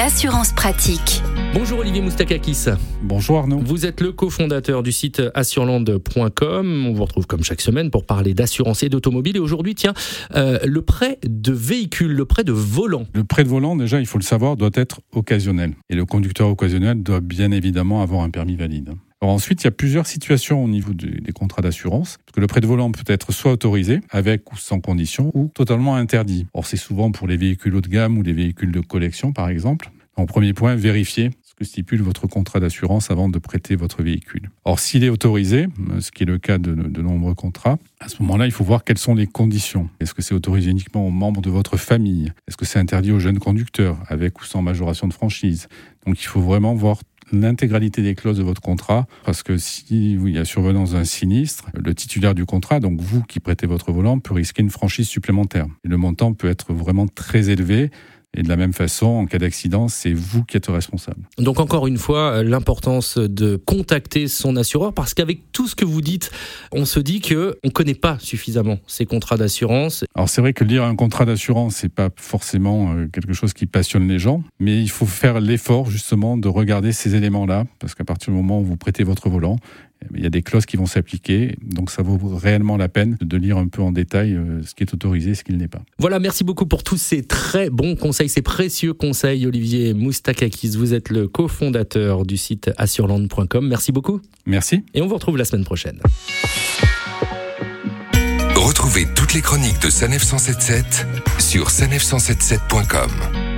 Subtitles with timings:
[0.00, 1.22] l'assurance pratique.
[1.52, 2.68] Bonjour Olivier Moustakakis.
[3.02, 3.58] Bonjour Arnaud.
[3.58, 6.86] Vous êtes le cofondateur du site assurland.com.
[6.86, 9.36] On vous retrouve comme chaque semaine pour parler d'assurance et d'automobile.
[9.36, 9.92] Et aujourd'hui, tiens,
[10.36, 13.04] euh, le prêt de véhicule, le prêt de volant.
[13.12, 15.74] Le prêt de volant, déjà, il faut le savoir, doit être occasionnel.
[15.90, 18.94] Et le conducteur occasionnel doit bien évidemment avoir un permis valide.
[19.22, 22.18] Ensuite, il y a plusieurs situations au niveau des contrats d'assurance.
[22.24, 25.50] Parce que le prêt de volant peut être soit autorisé, avec ou sans condition, ou
[25.54, 26.46] totalement interdit.
[26.54, 29.48] Or, c'est souvent pour les véhicules haut de gamme ou les véhicules de collection, par
[29.48, 29.90] exemple.
[30.16, 34.50] En premier point, vérifiez ce que stipule votre contrat d'assurance avant de prêter votre véhicule.
[34.64, 35.66] Or, s'il est autorisé,
[36.00, 38.84] ce qui est le cas de, de nombreux contrats, à ce moment-là, il faut voir
[38.84, 39.88] quelles sont les conditions.
[40.00, 42.32] Est-ce que c'est autorisé uniquement aux membres de votre famille?
[42.48, 45.68] Est-ce que c'est interdit aux jeunes conducteurs, avec ou sans majoration de franchise?
[46.06, 46.98] Donc, il faut vraiment voir
[47.32, 51.66] l'intégralité des clauses de votre contrat, parce que si il y a survenance d'un sinistre,
[51.74, 55.66] le titulaire du contrat, donc vous qui prêtez votre volant, peut risquer une franchise supplémentaire.
[55.84, 57.90] Et le montant peut être vraiment très élevé.
[58.36, 61.22] Et de la même façon, en cas d'accident, c'est vous qui êtes responsable.
[61.38, 65.84] Donc encore une fois, euh, l'importance de contacter son assureur parce qu'avec tout ce que
[65.84, 66.30] vous dites,
[66.70, 70.04] on se dit que on connaît pas suffisamment ces contrats d'assurance.
[70.14, 73.66] Alors c'est vrai que lire un contrat d'assurance, c'est pas forcément euh, quelque chose qui
[73.66, 78.04] passionne les gens, mais il faut faire l'effort justement de regarder ces éléments-là parce qu'à
[78.04, 79.56] partir du moment où vous prêtez votre volant,
[80.14, 83.36] il y a des clauses qui vont s'appliquer, donc ça vaut réellement la peine de
[83.36, 85.68] lire un peu en détail euh, ce qui est autorisé et ce qui ne l'est
[85.68, 85.82] pas.
[85.98, 90.76] Voilà, merci beaucoup pour tous ces très bons conseils, ces précieux conseils, Olivier Moustakakis.
[90.76, 93.66] Vous êtes le cofondateur du site assurland.com.
[93.66, 94.20] Merci beaucoup.
[94.46, 94.84] Merci.
[94.94, 96.00] Et on vous retrouve la semaine prochaine.
[98.56, 101.06] Retrouvez toutes les chroniques de Sanef 177
[101.38, 103.49] sur sanef177.com.